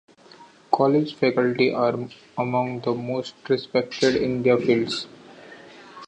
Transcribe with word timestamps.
College 0.71 1.13
faculty 1.13 1.71
are 1.71 1.93
among 2.35 2.79
the 2.81 2.91
most 2.95 3.35
respected 3.47 4.15
in 4.15 4.41
their 4.41 4.57
fields. 4.57 5.05